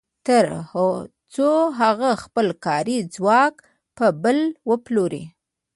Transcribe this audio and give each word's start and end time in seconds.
تر 0.27 0.45
څو 1.33 1.49
هغه 1.79 2.09
خپل 2.23 2.47
کاري 2.65 2.97
ځواک 3.15 3.55
په 3.97 4.05
بل 4.23 4.39
وپلوري 4.69 5.23